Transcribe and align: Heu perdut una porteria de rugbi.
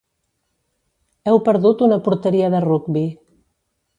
Heu 1.31 1.37
perdut 1.49 1.85
una 1.87 2.01
porteria 2.09 2.51
de 2.57 2.65
rugbi. 2.67 3.07